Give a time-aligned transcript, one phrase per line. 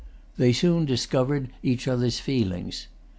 [0.35, 2.87] They soon discovered[Pg 288] each other's feelings.